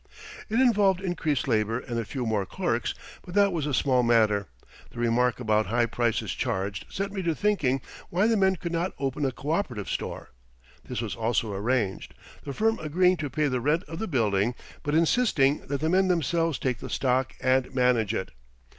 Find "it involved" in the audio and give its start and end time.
0.49-0.99